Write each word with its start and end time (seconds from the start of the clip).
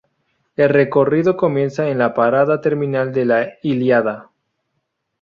El 0.55 0.69
recorrido 0.69 1.37
comienza 1.37 1.87
en 1.89 1.99
la 1.99 2.15
parada 2.15 2.59
terminal 2.59 3.11
de 3.13 3.25
la 3.25 3.47
Ilíada. 3.61 4.31